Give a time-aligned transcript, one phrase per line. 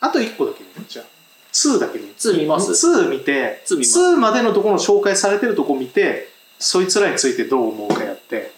[0.00, 1.06] あと1個だけ見るじゃあ。
[1.52, 2.70] 2だけ見る2見ます。
[2.70, 3.98] 2見て2見ます。
[3.98, 6.28] 2までのところの紹介されてるとこ見て
[6.58, 8.52] そいつらについてどう思うかやって。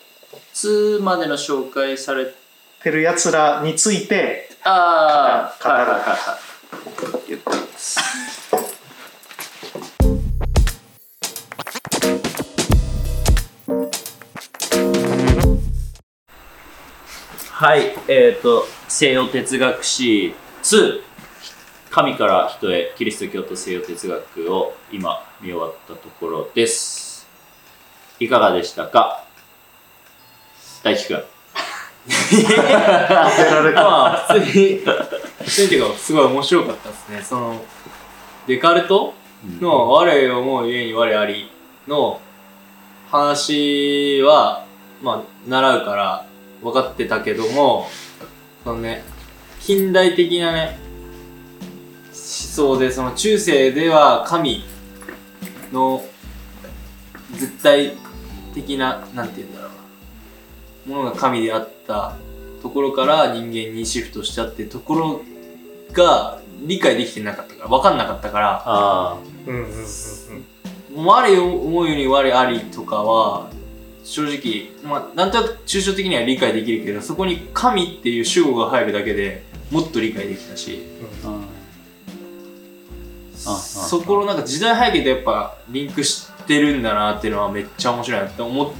[0.54, 2.34] 2までの紹介され
[2.82, 5.74] てるやつらについてああ語る。
[5.76, 6.50] はいはいはいはい
[7.28, 7.98] 言ってます
[17.52, 21.09] はいえっ、ー、と西洋哲学史2
[21.91, 27.26] 神から人へキリスト教と西洋哲学を今見終わったところです。
[28.20, 29.24] いかがでしたか？
[30.84, 31.24] 大輝くん
[32.06, 33.82] 当てられた。
[33.82, 37.22] まあ、普通に、普通にっていうか、すごい面白かったですね。
[37.22, 37.64] その、
[38.46, 39.14] デカルト？
[39.59, 41.50] の我を思うゆえに我あり
[41.88, 42.20] の
[43.10, 44.66] 話は、
[45.02, 46.26] まあ、習うから
[46.62, 47.88] 分かってたけども、
[48.62, 49.02] そのね、
[49.60, 50.89] 近代的なね、思
[52.30, 54.64] 想で、その中世では神
[55.73, 56.04] の
[57.32, 57.92] 絶対
[58.54, 59.68] 的な、なんて言うんだろ
[60.87, 60.96] うな。
[60.96, 62.16] ものが神であった
[62.62, 65.22] ところから人間にシフトしたってところ
[65.92, 69.19] が理解できてなかったから分かんなかったからあ。
[69.47, 69.70] うんうんうん
[70.97, 71.06] うん。
[71.06, 73.50] 我を思うように我ありとかは
[74.03, 80.83] 正直、まあ、なんとなく抽象的には理解できるけどそこに神っていう主語が入るだけでもっと理解できたし。
[81.25, 81.40] あああ
[83.56, 88.70] そこのなんか時代背景とやっぱリンクしてるんだなっていうのはめっちゃ面白いなって思っ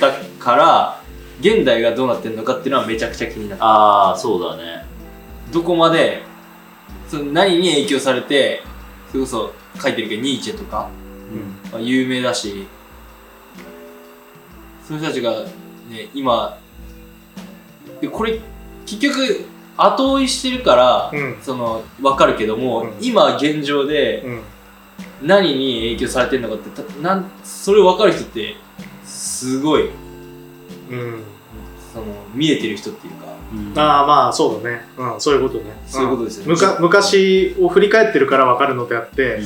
[0.00, 1.02] たから
[1.40, 4.84] 現代がどうなってるのかっていうのはめちゃくちゃ気になったああそうだね。
[5.52, 6.22] どこまで
[7.08, 8.62] その何に影響されて
[9.10, 10.88] それこそ書いてるけどニーチェとか、
[11.70, 12.66] まあ、有名だし
[14.86, 15.44] その人たちが
[15.90, 16.58] ね今
[18.00, 18.40] でこれ
[18.86, 19.44] 結局
[19.76, 21.38] 後追いしてるから、うん。
[21.42, 22.92] その分かるけども、うん。
[23.00, 24.40] 今現状でうん。
[25.22, 28.56] 何に影響されてるのかってたなんそれ分かる人って
[29.04, 29.88] すごい。
[30.90, 31.22] うん。
[31.92, 33.26] その見えてる人っていうか。
[33.52, 33.78] うん。
[33.78, 35.72] ああまあそうだね、うん、そういうことね。
[35.86, 36.52] そういうことですよね。
[36.52, 39.40] むか昔を振り返ってるから分かるのであって、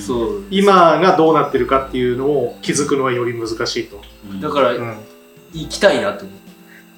[0.50, 4.00] 今がどうなってるかっていうのを気づくのはより難しいと、
[4.30, 4.96] うんだから、うん、
[5.52, 6.45] 行きたいなと思って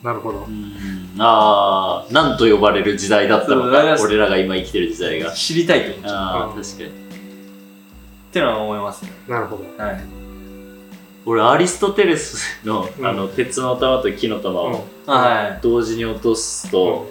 [0.03, 0.39] なるほど。
[0.39, 1.15] うん。
[1.19, 3.97] ああ何と呼ばれる時代だったのか。
[4.01, 5.33] 俺らが今生きてる時代が。
[5.33, 6.15] 知りたいと思っちゃう。
[6.15, 6.63] ああうん。
[6.63, 6.89] 確かに。
[6.89, 6.91] っ
[8.33, 9.13] てのは思いますね。
[9.27, 9.65] なるほど。
[9.83, 10.01] はい。
[11.27, 13.07] 俺アリストテレスの,、うん。
[13.07, 14.73] あの鉄の玉と木の玉うん。
[14.75, 17.07] をは同時に落とすと、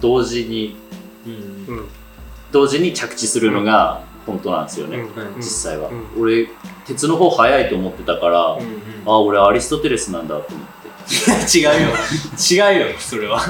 [0.00, 0.76] 同時にい
[1.26, 1.28] う
[1.72, 1.76] ん。
[1.78, 1.88] うん。
[2.52, 5.04] 同時に着地するのが本当なんですよね、
[5.36, 6.22] 実際は、うん。
[6.22, 6.48] 俺
[6.86, 8.70] 鉄の方早いと思ってたから、うんうん。
[9.06, 11.88] あ俺アリストテレスなんだと思っていや違うよ。
[12.72, 13.40] 違うよそれは。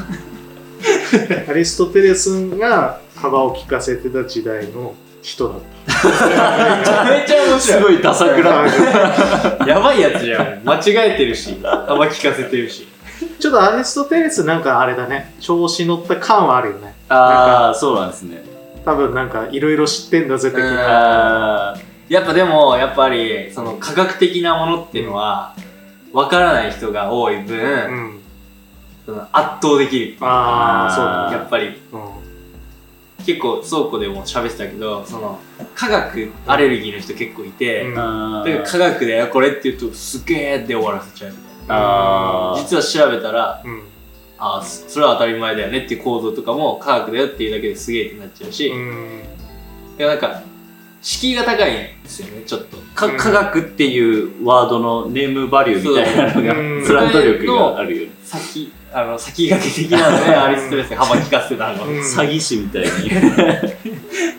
[1.49, 5.67] アリストテレスが幅を利かせてた時代の人だった。
[5.87, 7.61] めちゃめちゃ面白い。
[7.61, 10.61] すごいダサくなって やばいやつじゃん。
[10.65, 11.59] 間違えてるし。
[11.63, 12.87] 幅聞かせてるし。
[13.41, 15.35] ちょっとアリストテレスなんかあれだね。
[15.41, 16.95] 調子乗った感はあるよね。
[17.09, 18.45] ああそうなんですね。
[18.85, 21.71] 多分なんかいろいろ知ってんだぜ的うんな。
[21.73, 21.79] あ
[22.09, 25.55] やっぱでもやっぱりその科学的なものっていうのは
[26.17, 28.21] 分からない人が多い分、うん。
[29.05, 30.87] その圧倒できるっていうあ
[31.29, 31.69] あそうやっぱり。
[31.93, 32.27] うん。
[33.27, 35.41] 結構倉庫でも喋ってたけどその
[35.75, 37.95] 科学アレルギーの人結構いて、うん。
[37.95, 38.41] ー。
[38.41, 42.55] あだから科学だよこれって言うとすげえって終わらせちゃうみたいな。
[42.57, 43.83] 実は調べたらうん。
[44.39, 49.23] あそそれは当たり前だよねっていう構造とかも科学だよっていうだけですげえってなっちゃうし、いうん。
[49.99, 50.43] やなんか
[51.03, 52.79] 敷居が高いんですよねちょっと。
[52.95, 53.17] かうん。
[53.17, 58.13] 科学っていうワードのネームバリューみたいなのそうがブランド力があるよね。
[58.25, 62.01] 先あの先駆け的なので アリストテレスが幅利かせてたのが、うん。
[62.01, 62.89] 詐欺師みたいに。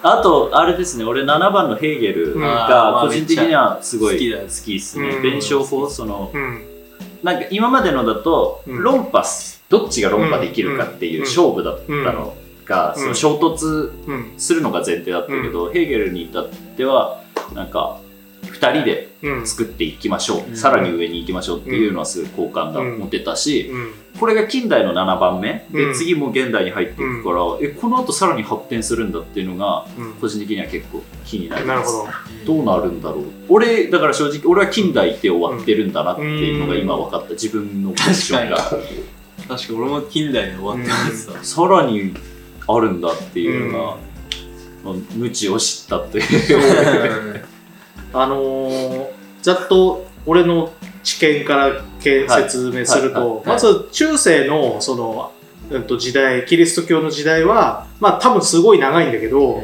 [0.00, 2.40] あとあれですね俺7番のヘーゲルうん。
[2.40, 4.18] が個人的にはすごい好
[4.64, 5.08] きですね。
[5.08, 5.22] うん。
[5.22, 6.64] 弁証法そのうん。
[7.22, 8.82] なんか今までのだとうん。
[8.82, 9.58] 論破す。
[9.68, 12.34] どっちが論破できるかっていう勝負だったの
[12.68, 13.02] がうん。
[13.02, 14.32] その衝突うん。
[14.36, 17.22] するのが前提だったけどヘーゲルに至っては
[17.54, 18.00] なんか
[18.42, 19.46] 2人でうん。
[19.46, 20.56] 作っていきましょう、うん。
[20.56, 23.92] さらに上に行きましょうっていうのはすごい好感が持てたし、うん。
[24.20, 25.94] これが近代の7番目で、うん。
[25.94, 30.12] 次も現代に入っていくから、えこの後さらに発展するんだっていうのがうん。
[30.14, 32.12] 個人的には結構気になりなるますほど。
[32.46, 33.24] どうなるんだろう？
[33.48, 37.30] 俺だから正直俺は近代って終わってるんだなっていうのが今分かった。
[37.30, 38.56] 自分のポジションが。
[39.48, 42.14] 確かに俺も近代で終わってますさ、さらに
[42.68, 43.96] あるんだっていうのが、
[44.84, 47.44] まあ無知を知ったっていう。
[48.12, 50.72] あのーざっと俺の
[51.02, 55.32] 知見から説明すると、はいはいまず中世のその
[55.70, 59.62] うん、と時代キリスト教の時代はまあ多分すごい長いんだけど、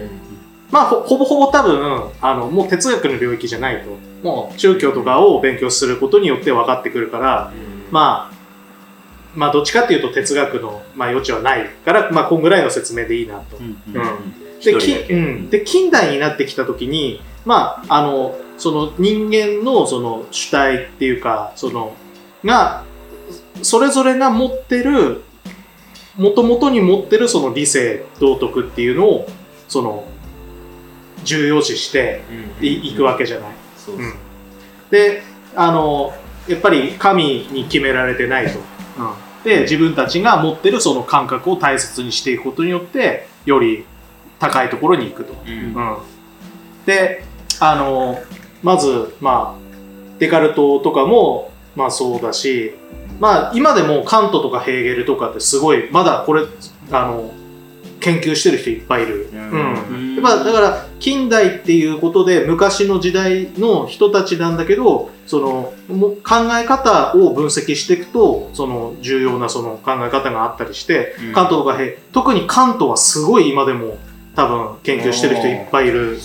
[0.70, 3.88] まあほほぼほぼ多分あのもう哲学の領域じゃないと。
[4.22, 7.52] もう宗教とかを勉強することによって分かってくるから、
[7.90, 8.33] まあ
[9.34, 13.56] まあどっちかっていうと哲学の、まあ、余地はないから、まあ、こんぐらいの説明でいいなと。
[13.56, 21.92] うんで近代になってきた時にまああのその人間のその主体っていうかその
[22.44, 22.84] が
[23.62, 25.22] それぞれが持ってる
[26.16, 29.26] もともとに持ってるその理性道徳っていうのを
[29.68, 30.04] その
[31.24, 32.22] 重要視して
[32.60, 33.54] いいくわけじゃない。
[34.90, 35.22] で
[35.56, 36.14] あの
[36.48, 38.58] やっぱり神に決められてないと。
[39.44, 43.84] で自分たちが持ってるその感覚を大切にしていくことによってより
[44.40, 45.34] 高いところに行くと。
[45.46, 45.96] うんうん、
[46.86, 47.24] で
[47.60, 48.18] あの
[48.62, 52.74] まずまあデカルトとかもまあそうだし
[53.20, 56.44] まあ今でもカントとかヘーゲルとかってすごいまだこれ
[56.90, 57.30] あの
[58.04, 59.30] 研究してる人いっぱいいる。
[59.32, 60.16] うん。
[60.16, 60.22] うん。
[60.22, 71.32] まあ、だから近代っていうことで昔の時代の人たちなんだけどそのも考え方を分析していくとその重要なその考え方があったりして、うん。
[71.32, 73.96] カントとかヘ特にカントはすごい今でも
[74.36, 76.18] 多分研究してる人いっぱいいる。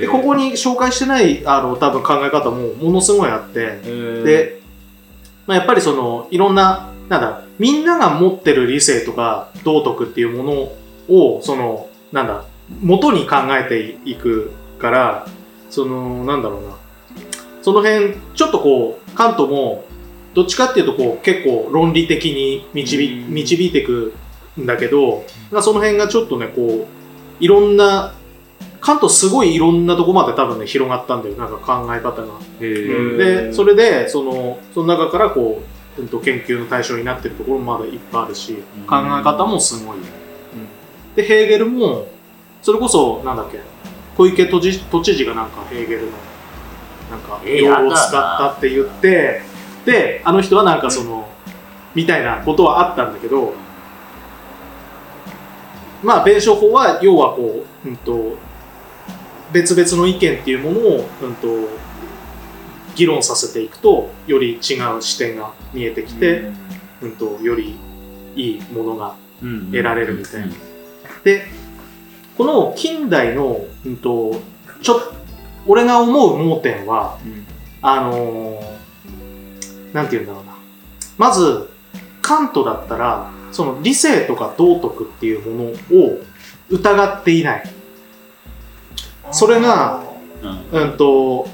[0.00, 3.80] でここに紹介してないあの多分考え方もものすごいあって、
[4.22, 4.60] で、
[5.48, 10.72] まあ、やっぱりそのいろんななんだみんなが持ってる理性とか道徳っていうもの
[11.08, 12.44] をそのなんだ
[12.80, 15.26] 元に考えていくから
[15.70, 16.76] そのなんだろうな。
[17.62, 19.84] その辺ちょっとこうカントも
[20.32, 24.14] どっちかっていうとこう結構論理的に導導いていく
[24.58, 28.14] んだけどまあその辺がちょっとねこういろんな
[28.80, 32.38] カントすごいいろんなとこまで多分ね広がったんだよなんか考え方が。
[32.60, 35.62] でそれでそのその中からこ
[35.98, 38.54] う、うん、と研究の対象になってるところもまだいっぱいあるし
[38.86, 39.98] 考え方もすごい、
[41.18, 42.06] でヘーゲルも
[42.62, 43.58] それこそなんだっけ
[44.16, 46.12] 小池都知都知事がなんかヘーゲルの
[47.10, 49.42] なんかえ用語を使ったって言って
[49.84, 51.28] であの人はなんかその
[51.96, 53.52] みたいなことはあったんだけど
[56.04, 58.36] まあ弁証法は要はこう、うん、と
[59.50, 61.48] 別々の意見っていうものを、うん、と
[62.94, 64.56] 議論させていくとより違
[64.96, 66.52] う視点が見えてきて、
[67.02, 67.76] うん、とより
[68.36, 70.67] いいものが得られるみたいな。
[71.28, 71.46] で
[72.38, 74.40] この近代の、うん、と
[74.80, 75.00] ちょ
[75.66, 77.18] 俺が思う盲点は
[77.82, 78.78] あのー
[79.92, 80.56] なんて言うんだろうな。
[81.16, 81.70] まず
[82.20, 86.20] カントだったらその理性とか道徳っていうものを
[86.68, 87.64] 疑っていない。
[89.32, 90.02] それが
[90.42, 90.80] うん。
[90.80, 91.48] うんと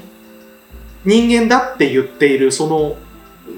[1.05, 2.97] 人間だって言っているその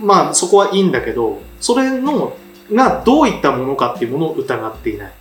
[0.00, 2.36] まあそこはいいんだけどそれの
[2.72, 5.12] がどういったものかっていうものを疑っていない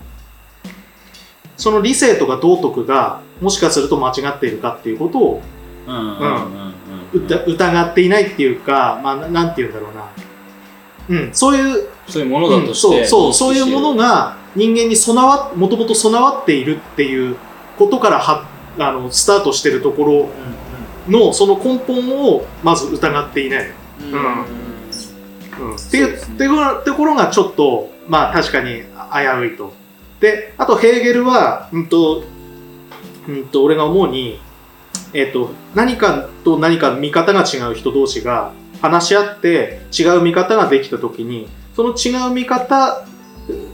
[1.57, 5.41] その理性とか道徳がもしかすると間違っているかっていうことを
[5.87, 6.73] うんうんうん
[7.13, 10.09] うた疑っていないっていうか、まあ、ななんて言うんだろうな。
[11.07, 17.37] うん、そういう、そういうものだとして、うんそうそう、そういうものが人間に備わ、もともと備わっているっていう
[17.77, 18.47] ことからは、
[18.79, 20.29] あの、スタートしてるところ
[21.07, 23.71] の、その根本をまず疑っていない。
[24.01, 24.11] うん。
[24.11, 25.71] うん。
[25.71, 29.73] うん、っていうところがちょっと、まあ確かに危ういと。
[30.19, 32.23] で、あとヘーゲルは、うんと、
[33.27, 34.39] うんと、俺が思うに、
[35.13, 43.05] えっ、と、何かと何か見方が違う人同士が話し合って違う見方ができたときに、その違う見方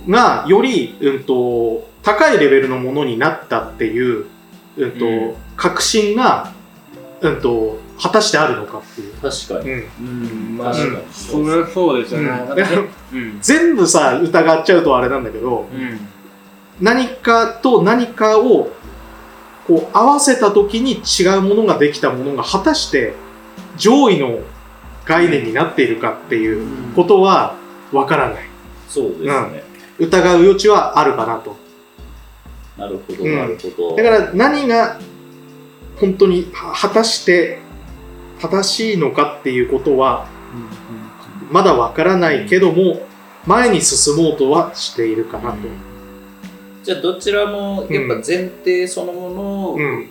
[0.07, 4.25] がより、うんと、高いレベルのものになったっていう、
[4.77, 5.35] うんと、うん。
[5.55, 6.51] 確信が、
[7.21, 9.13] うんと、果たしてあるのかっていう。
[9.13, 9.71] 確かに。
[9.71, 9.89] うん。
[9.99, 10.03] う
[10.53, 11.05] んまあ、確かに。
[11.13, 12.31] それはそうですよね。
[13.41, 15.99] 全部さ疑っちゃうとあれなんだけどうん
[16.81, 18.71] 何かと何かを
[19.67, 23.13] こう合わせた時に違うものができたものが果たして
[23.77, 24.39] 上位の
[25.05, 27.55] 概念になっているかっていうことは
[27.91, 28.43] わからない
[28.87, 29.63] そうですね。
[29.99, 31.55] 疑う余地はあるかなと
[32.77, 33.95] なるほど、うんなるほど。
[33.95, 34.99] だから何が
[35.99, 37.59] 本当には果たして
[38.41, 40.27] 正しいのかっていうことは
[41.51, 43.05] まだわからないけども
[43.45, 45.90] 前に進もうとはしているかなと。
[46.83, 50.09] じゃあどちらもやっぱ前提そのものうん、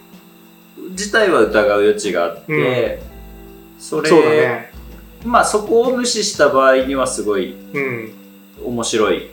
[0.91, 3.03] 自体は疑う余地があって、
[3.79, 4.71] それね。
[5.25, 8.13] まあそこを無視した場合にはすごいうん
[8.65, 9.31] 面白い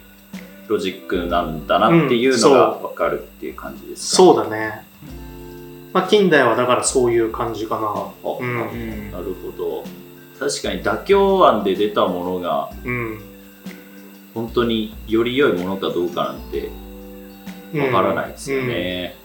[0.68, 4.86] ロジックなんだなっていうのが分かるっていう感じですか、そうだね。
[5.94, 7.88] まあ、近代はだからそういう感じかな。
[7.88, 8.70] あうん。
[8.70, 9.84] うんなるほど
[10.40, 13.20] 確かに妥協案で出たものがうん。
[14.34, 16.70] 本当により良いものかどうかなんて
[17.74, 19.16] わからないですよね。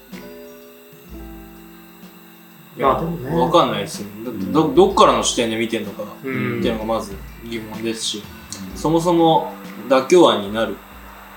[2.76, 3.37] いやね。
[3.37, 4.08] わかんないですよ。
[4.25, 6.62] だってどっからの視点で見てんのかっうん。
[6.62, 7.14] ていうのがまず
[7.49, 8.22] 疑問ですし
[8.75, 9.52] そもそも
[9.88, 10.76] 妥協案になる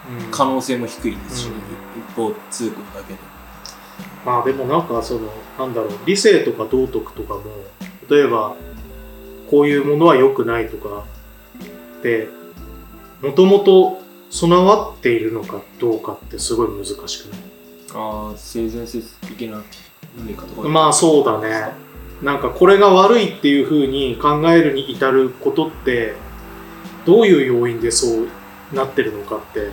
[0.09, 1.53] うん可能性も低いですし、うん。
[1.99, 3.19] 一方通行だけで。
[4.25, 7.43] まあでもなんかそのなんだろう理性とか道徳とかも
[8.09, 8.55] 例えば
[9.49, 11.05] こういうものは良くないとか
[12.01, 12.27] で
[13.21, 14.01] もともと
[14.35, 17.39] 備わっているのかどうかってすごい難しくない？
[17.93, 19.63] ああ性善説的な
[20.17, 20.67] 何かとか。
[20.67, 21.71] まあそうだね。
[22.21, 26.13] なんかこれが悪いっていうふうに考えるに至ることって
[27.05, 28.27] どういう要因でそう
[28.73, 29.69] なってるのかって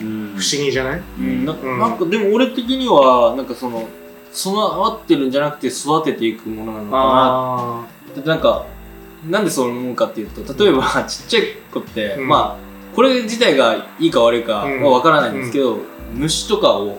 [0.00, 0.34] うん。
[0.36, 1.44] 不思議じゃない、うん。
[1.46, 1.78] なうん。
[1.78, 3.88] なんかでも俺的にはなんかその
[4.32, 7.84] 備わってるんじゃなくて育てていくものなのかあ
[8.18, 8.66] ななんか
[9.28, 11.42] なんでそう思うかっていうと例えばちっちゃい
[11.72, 12.28] 子って、うん。
[12.28, 15.78] まあこれ自体がいいか悪いかは分からないんですけど、
[16.12, 16.96] 虫とかを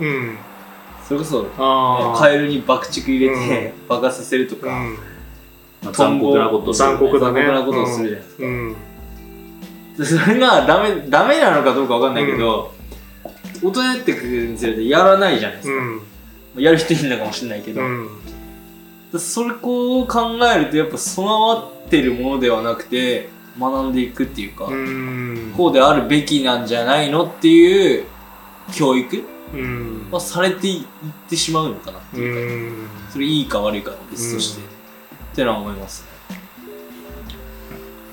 [1.08, 1.46] それこそ
[2.18, 4.98] カエルに爆竹入れて爆発させるとか、うん。
[5.84, 6.90] まあ残酷なことをする。
[6.90, 7.46] 残酷だね。
[7.46, 8.76] 残酷なことをするじゃない
[9.98, 12.74] ですか、それがダメダメなのかどうか分かんないけど、
[13.64, 16.62] 大人になってくるにつれてやらないじゃないですか、うん。
[16.62, 18.10] やる人いるのかもしれないけど、うん。
[19.18, 25.54] それこう考えるとやっぱ備わってるものではなくて学んでいくっていうか、うん。
[25.56, 28.06] こうであるべきなんじゃないのっていう
[28.74, 30.08] 教育うん。
[30.12, 33.12] はされていってしまうのかなってういうか、ん。
[33.12, 34.68] それいいか悪いかは別として、うん。
[34.68, 34.70] っ
[35.36, 36.10] てのは思いますね。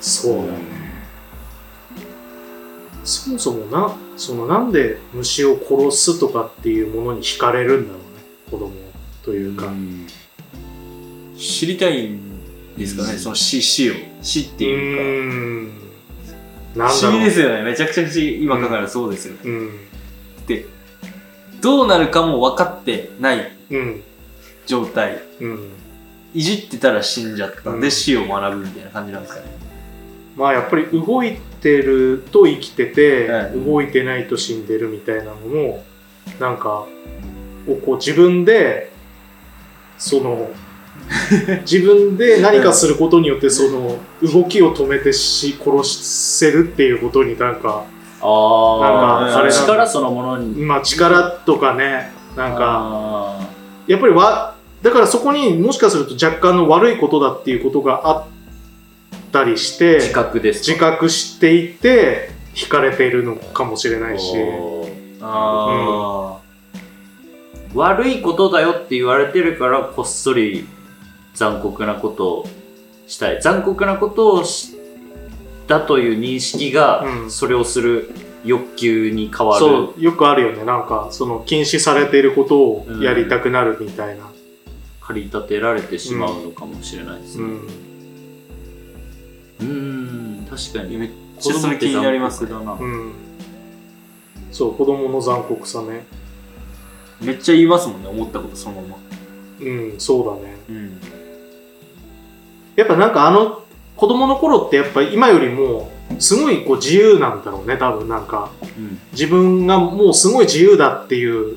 [0.01, 0.83] そうだね。
[3.05, 8.07] そもそもなそのなんで虫を殺すとかっていうものに惹かれるんだろうね
[8.49, 8.73] 子供
[9.25, 10.07] というか、うん。
[11.37, 12.32] 知りたいん
[12.77, 13.19] ですかね、うん。
[13.19, 13.95] その死死を。
[14.23, 15.03] 死っていうか。
[15.03, 16.79] うーん。
[16.79, 17.63] なん不思議ですよね。
[17.63, 19.71] めちゃくちゃ不思議今考えるとそうですよね、うん。
[20.47, 20.65] で
[21.61, 24.03] どうなるかも分かってないうん。
[24.67, 25.23] 状態。
[25.41, 25.69] うん。
[26.35, 27.73] いじってたら死んじゃった。
[27.73, 27.91] んで、うん。
[27.91, 29.47] 死を学ぶみたいな感じなんですかね。
[30.37, 33.53] まあやっぱり動いてると生きてて、はい。
[33.53, 35.85] 動いてないと死んでるみたいなのも
[36.41, 36.87] なんか
[37.69, 38.91] をこう自分で
[39.99, 40.51] その
[41.71, 47.85] 自分で何かすることによってその動きを止めてし殺せるっていうことになんか
[48.21, 50.63] ああ、なんかあれ力そのものに。
[50.63, 53.35] まあ力とかねなんかか、
[53.87, 58.25] やっぱりわだからそこにもしかすると若干の悪いことだっていうことがあっ
[59.33, 60.73] たりして自覚ですか？
[60.73, 64.33] 自覚していて惹かれているのかもしれないし。
[64.37, 64.93] おー。
[65.21, 66.39] あ
[67.75, 70.67] 悪いことだよって言われてるからこっそり
[71.35, 72.47] 残酷なことを
[73.07, 73.41] したい。
[73.41, 74.77] 残酷なことをし
[75.67, 77.31] たという認識が、うん。
[77.31, 78.11] それをする
[78.45, 79.61] 欲求に変わる。
[79.61, 80.65] そうよくあるよね。
[80.65, 84.31] なんかその禁止されていることをやりたくなるみたいな、
[85.01, 87.45] 駆り立てられてしまうのかもしれないですね。
[87.45, 87.69] うん。
[89.61, 90.97] うんん確かあに。
[90.97, 91.11] めっ
[91.41, 92.73] ちゃそれ気になりますだな。
[92.73, 93.13] うん、
[94.51, 96.05] そう子供の残酷さね。
[97.21, 98.09] めっちゃ言いますもんね。
[98.09, 98.97] 思ったことそのまま。
[99.61, 100.57] うんそうだね。
[100.69, 101.01] うん
[102.77, 103.63] やっぱなんかあの
[103.97, 108.51] 子供の頃ってやっぱ今よりもすごいこう自由なんだろうね多分なんか。
[108.77, 111.57] うん自分がもうすごい自由だっていう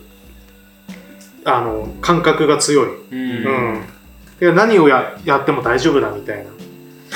[1.45, 3.85] あの感覚が強い、ううん。
[4.39, 6.51] で何をややっても大丈夫だみたいな。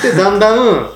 [0.02, 0.90] でだんだん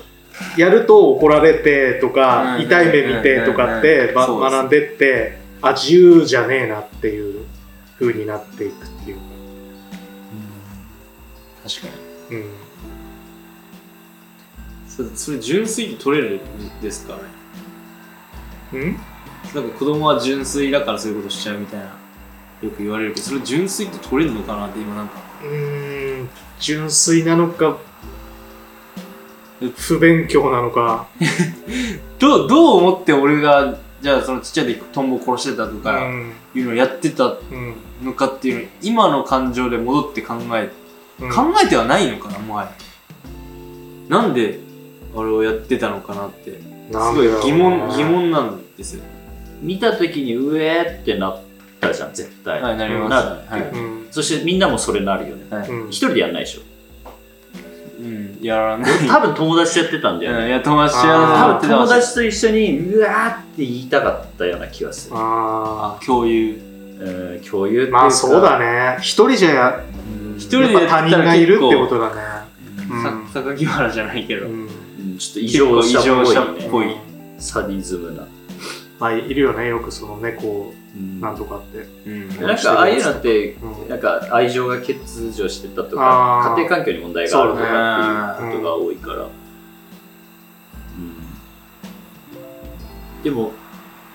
[0.57, 2.61] やると怒られてとかうん。
[2.63, 7.45] 痛い目見てとかって学んでってあ自由じゃねえなっていう
[7.99, 9.17] 風になっていくっていう。
[9.17, 9.21] か、
[11.69, 11.87] 確か
[12.31, 12.37] に。
[12.37, 12.51] うん、
[14.95, 17.15] それそれ純粋って取れるんですか？
[17.15, 17.21] ね
[18.73, 18.97] うん？
[19.53, 21.85] なんか子供は純粋だからそういうことしちゃうみたいな
[22.61, 25.15] よく言われるけどそれ純粋って取れるのかなって今なんか。
[25.43, 27.77] うーん純粋なのか
[29.77, 31.07] 不勉強なのか、
[32.19, 36.33] どうどう思って俺がじゃあそのちっちゃい時トンボ殺してたとうかん。
[36.53, 40.71] いうのをやってたうんのかっていうのを今の感情で戻って考え
[41.21, 42.71] うん、考えてはないのかなもはや。
[44.09, 44.59] なんで
[45.15, 46.59] あれをやってたのかなって。
[46.91, 49.03] すごい疑問疑問なんですよ。
[49.61, 51.41] 見た時にうえーってなっ
[51.79, 53.09] たじゃん絶対、はいなります。
[53.09, 53.63] なる。
[53.63, 53.69] はい。
[53.71, 54.07] うん。
[54.11, 55.45] そしてみんなもそれなるよね。
[55.49, 55.69] はい。
[55.69, 56.61] うん一人でやんないでしょ。
[57.97, 60.39] うんやらない 多分友達とやってたんだよね。
[60.39, 61.55] うんいや友達あやー。
[61.55, 65.15] 多分友達と一緒にうわーって言いたかったような気がする。
[65.17, 66.61] ああ共有。
[66.99, 67.97] うん共有っていうーか。
[67.97, 68.97] まあそうだね。
[68.99, 69.79] 一人じゃや
[70.33, 70.37] うん。
[70.37, 72.13] 一人でやっぱ他人がいるってことだね。
[72.89, 73.27] うんうん。
[73.33, 74.69] さ榊原じゃないけど、うんうん
[75.17, 77.01] ちょっと異常者っぽい結構異常者っぽいね
[77.37, 78.27] サディズムな。
[78.99, 81.19] まあいるよねよくその猫うん。
[81.19, 81.85] なんとかって。
[82.05, 82.29] うん。
[82.29, 83.89] なんかああいうのって、うん。
[83.89, 89.23] なんか愛情が欠如してたとか、家庭環境に問題があるとかっていうことが多いから。
[89.23, 89.29] うん。
[93.23, 93.51] でも、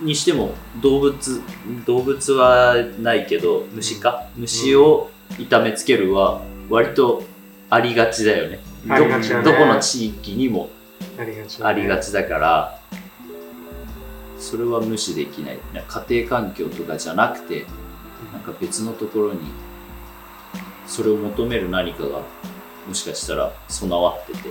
[0.01, 1.43] にしても動物、
[1.87, 4.27] 動物はないけど、虫か？
[4.37, 7.23] 虫を痛めつけるは割と
[7.69, 8.61] ありがちだよね。
[8.87, 8.95] ど
[9.53, 10.71] この地域にも
[11.21, 12.81] ありがちだねありがちだから、
[14.39, 15.59] それは無視できない。
[15.75, 17.67] 家庭環境とかじゃなくて、
[18.33, 19.41] なんか別のところに、
[20.87, 22.23] それを求める何かが、
[22.89, 24.51] もしかしたら備わってて。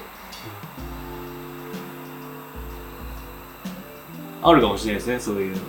[4.41, 5.61] あるかもしれないですねそういうの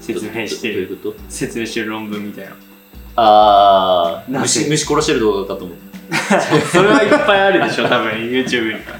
[0.00, 1.30] 説明してるどどういうこと？
[1.30, 2.54] 説明してる論文みたいな
[3.16, 5.85] あー、なぜ虫、虫殺してる動画かと思った。
[6.72, 8.92] それはいっぱいあるでしょ多分 YouTube にど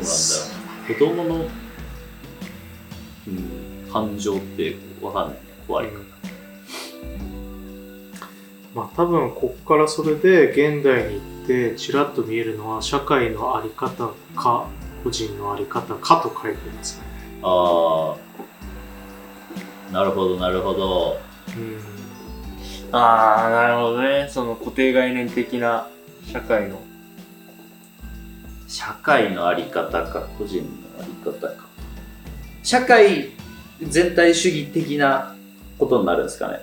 [0.00, 0.12] うなんだ。
[0.88, 1.48] 子供の、
[3.28, 5.40] うん、感情ってわかんないね。
[5.66, 6.00] 怖いから。
[8.74, 14.66] まあ多分こっからそれで現代に行ってちらっと見えるのは社会のあり方か
[15.04, 17.04] 個人のあり方かと書いてますね。
[17.42, 21.20] あー、なるほど、なるほど。
[21.56, 22.01] うん
[22.92, 24.28] ああなるほどね。
[24.30, 25.88] その固定概念的な
[26.30, 26.80] 社会の。
[28.68, 31.66] 社会のあり方か個人のあり方か。
[32.62, 33.30] 社会
[33.82, 35.34] 全体主義的な
[35.78, 36.60] ことになるんですかね。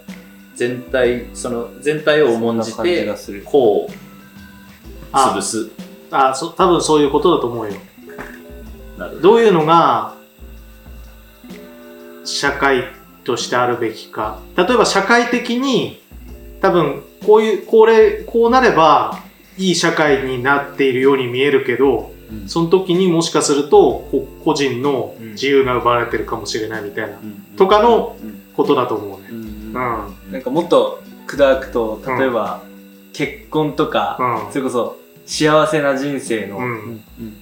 [0.56, 3.44] 全体その全体を重んじそんな感じてがする。
[3.44, 3.94] こう
[5.12, 5.70] あ潰す。
[6.12, 7.74] あそ多分そういうことだと思うよ。
[8.98, 10.16] なるどういうのが
[12.24, 12.86] 社会
[13.24, 14.40] としてあるべきか。
[14.56, 16.02] 例えば社会的に
[16.62, 19.24] 多分こういう、これ、こうなれば
[19.58, 22.48] いい社会になっているように見えるけど、うん。
[22.48, 27.18] その時にもしかするとこ個人の自由が奪われてるかもしれないみたいな
[27.58, 28.16] とかの
[28.56, 29.28] ことだと思うね。
[29.32, 29.38] うん。
[29.38, 30.32] うん。
[30.32, 32.62] なんかもっと砕くと例えば、
[33.14, 34.52] 結婚とか、うん。
[34.52, 37.02] それこそ幸せな人生のうん。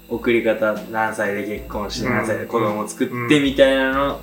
[0.10, 2.14] 送り方何歳で結婚してうん。
[2.14, 4.22] 何歳で子供を作ってみたいなの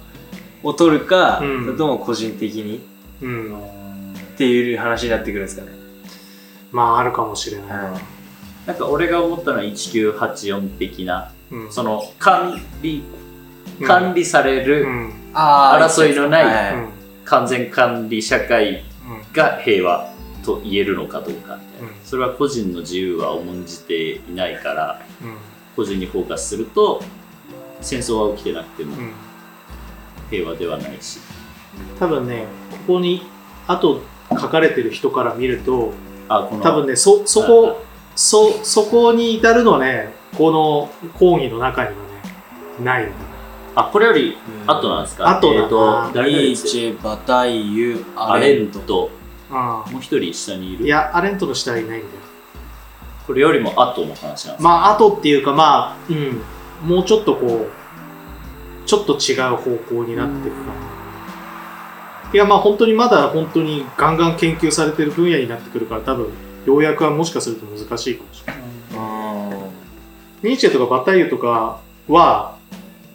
[0.62, 1.64] を取るか、うん。
[1.66, 2.80] それとも個人的に？
[3.20, 3.54] うん。
[4.34, 5.72] っていう話になってくるんですかね。
[6.72, 8.00] まあ、あるかもしれないな。
[8.66, 11.72] なんか俺が思ったのは1984的なうん。
[11.72, 13.02] その管理
[13.80, 14.86] うん管理されうる
[15.32, 16.74] 争いのない。
[17.24, 18.84] 完全管理社会
[19.32, 20.12] が平和
[20.44, 25.36] と言えるのかどうかみたいなうんそれは個人の自由は重んじていないからうん。
[25.76, 27.02] 個人にフォーカスすると
[27.80, 29.12] 戦争は起きてなくてもうん。
[30.30, 31.20] 平和ではないし
[31.98, 33.22] 多分ね、ここに、
[33.66, 34.02] あと
[34.38, 35.92] 書かれてる人から見ると、
[36.28, 36.62] あこの。
[36.62, 37.82] 多分ね、そ、そこ、
[38.14, 41.98] そ、そこに至るのね、この講義の中にはね、
[42.84, 43.04] ない。
[43.04, 43.12] んだ。
[43.76, 44.36] あこれより
[44.68, 45.28] 後なんですか？
[45.36, 45.60] 後だ。
[45.60, 46.70] なえーと誰々ニですー。
[46.70, 49.10] チェ、バタイユ、アレント。
[49.50, 50.86] あもう一人下にいる。
[50.86, 52.12] いや、アレントの下はいないんだよ。
[53.26, 54.56] これよりも後の話なんですか？
[54.60, 56.42] まあ、後っていうか、まあ、うん、
[56.88, 60.83] もうちょっとこう、ちょっと違う方向になっていくかな。
[62.34, 66.30] いや、まあ本当にまだ本当にガンガン研究されてる分野になってくるから、多分、
[66.66, 68.64] 要約はもしかすると難しいかもしれない。
[70.42, 72.58] ニーチェとかバタイユとかは、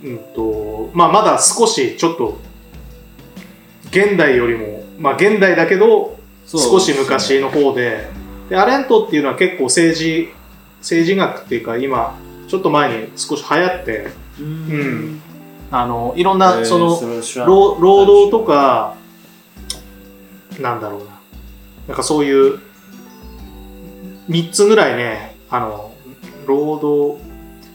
[0.01, 2.39] うんと、まあまだ少しちょっと、
[3.91, 8.07] 現代よりも、まあ現代だけど、少し昔の方で、
[8.47, 10.29] で、アレントっていうのは結構政治、
[10.79, 14.07] 政治学っていうか今、ちょっと前に少し流行って、
[14.39, 15.21] ううん。
[15.71, 16.97] あの、いろんな、その、
[17.45, 18.95] 労働とか、
[20.59, 21.19] なんだろうな。
[21.87, 22.59] なんかそういう、
[24.29, 25.93] 3つぐらいね、あの、
[26.45, 27.23] 労働、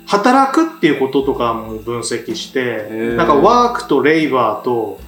[0.07, 5.01] 働くっていうこととかも分析して、ーなんかワークとレイバーと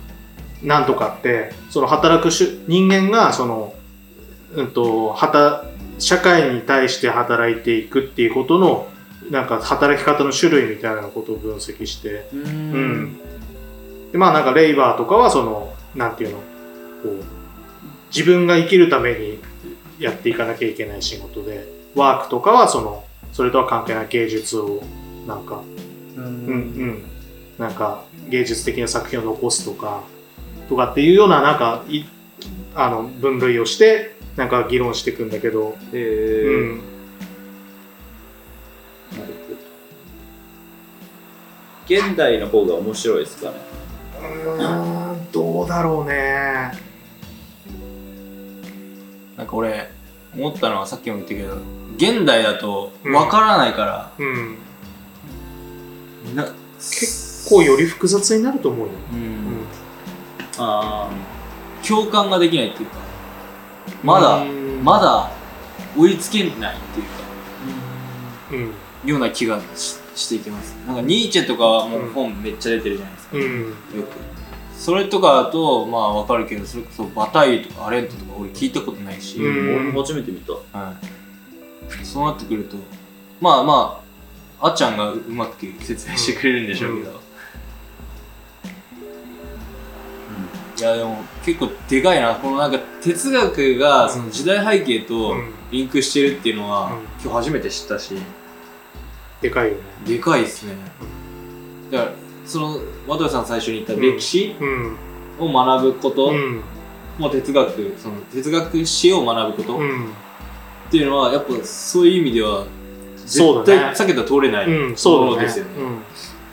[0.63, 3.75] なんとかって、その働くし人間がその、
[4.55, 5.67] うんと、働、
[5.99, 8.89] 社会に対して働いていくっていうことの、
[9.31, 13.19] なんか働き方の種類みたいなことを分析して、ううんん。
[14.13, 16.43] で、まあなんかレイバーとかはその、なんていうの、こ
[17.09, 17.36] う、
[18.17, 19.39] 自分が生きるために
[19.99, 24.83] やっていかなきゃいけない仕事で、ワークとかはその、それとは関係ない芸術を、
[25.27, 25.63] なんか、
[26.17, 27.05] うんうん、
[27.59, 30.03] なんか芸術的な作品を残すとか、
[30.71, 32.05] とかっていうような、なんか、い
[32.75, 36.81] あの、分類をして、なんか議論していくんだけど、えうん。
[39.13, 39.55] ーなるほ
[41.95, 43.57] ど現代の方が面白いですかね
[44.21, 46.86] うーん、どうだろうね。
[49.37, 49.91] なんか俺
[50.35, 51.57] 思ったのはさっきも言ったけど
[51.97, 54.57] 現代だとわからないから、うん。
[56.35, 56.45] な
[56.79, 59.23] 結構より複雑になると思うよ、ううん。
[59.63, 59.67] ん
[60.59, 61.11] あ
[61.87, 62.97] 共感ができないっていうか。
[64.03, 64.85] まだうん。
[64.85, 65.31] まだ
[65.97, 67.17] 追いつけないっていうか。
[68.53, 69.09] うん。
[69.09, 70.75] ような気がししていきます。
[70.87, 73.43] なんかニーチェとかはもう本めっちゃ出てるじゃないですか、うん。
[73.69, 74.36] よく
[74.77, 80.53] それとかだとまあわかるけどそれこそバタイユとかアレントとか俺聞いたことないし、俺も初めて見た。
[80.79, 82.77] はい、そうなってくると
[83.41, 84.03] まあま
[84.61, 87.21] ああっちゃんがうまく説明してくれるんでしょうけど、
[90.79, 92.35] いやでも結構でかいな。
[92.35, 95.53] このなんか哲学がその時代背景とうん。
[95.73, 97.03] リンクしてるっていうのは、うん。
[97.21, 98.15] 今日初めて知ったし。
[99.41, 99.81] でかいよね。
[100.07, 100.77] でかいですね。
[101.91, 102.13] だから
[102.47, 104.97] その渡部さん最初に言った歴史うん。
[105.39, 106.63] を学ぶこと、うん。
[107.19, 110.11] もう哲学その哲学史を学ぶこと、っうん
[110.91, 112.65] ていうのはやっぱそういう意味では
[113.27, 113.93] そうだね。
[113.95, 115.71] 絶対避けたら通れないうん、ものですよね。
[115.79, 115.99] うん、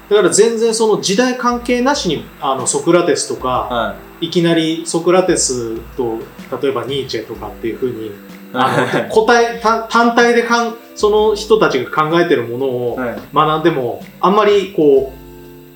[0.09, 4.29] だから全然その時代関係なしにあのソクラテスとかはい。
[4.29, 6.17] きなりソクラテスと
[6.61, 8.11] 例えばニーチェとかっていうふうにい。
[8.53, 13.19] あの答え単単体でかんその人たちが考えてるものをはい。
[13.33, 15.22] 学んでもあんまりこう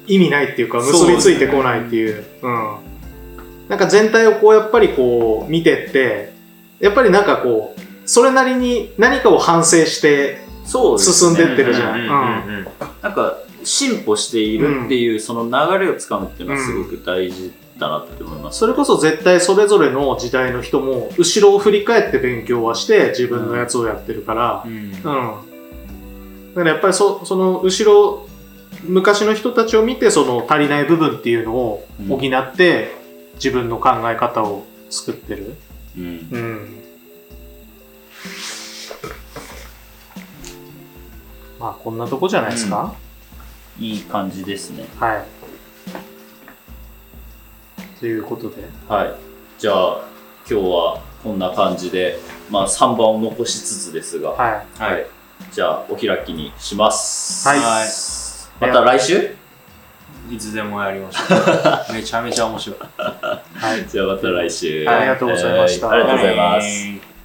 [0.08, 2.26] 意味ないっていうか結びついてこないっていう。
[2.41, 2.76] うん、
[3.70, 6.34] なんか全体をこうやっぱりこう見てって
[6.80, 12.08] やっぱりなんかこうそれなりに何かを反省して進んでってるじゃん。
[13.02, 18.60] なんか進歩しているっていうその流れをつかむっていうのはすごく大事だなって思います。
[18.60, 24.72] それこそ絶対それぞれの時代の人も後ろを振り返って勉強はして自分のやつをやってるから、うん。
[24.72, 24.93] うん。
[24.93, 28.26] だからやっぱりそその後ろ、
[28.88, 32.95] 昔の人たちを見てその足りない部分っていうのを補って
[33.36, 35.56] 自分の考え方を作ってる。
[35.97, 36.84] うんうん。
[41.60, 42.93] まあこんなとこじゃないですか、
[43.80, 44.86] いい感じですね。
[45.00, 45.26] はい。
[48.00, 48.63] ということで。
[48.88, 49.15] はい。
[49.58, 50.08] じゃあ
[50.50, 52.19] 今日はこんな感じで、
[52.50, 54.82] まあ3番を残しつつですが、はい。
[54.82, 55.08] はい。
[55.52, 57.47] じゃあお開きにします。
[57.47, 58.16] はいはい
[58.60, 59.36] また来週？
[60.30, 61.22] いつでもやりましょ
[61.89, 61.93] う。
[61.93, 62.80] めちゃめちゃ面白い。
[62.98, 63.88] はい。
[63.88, 64.86] じゃあまた来週。
[64.88, 66.65] ありがとうございましたはありがとうございます。
[66.65, 67.16] はい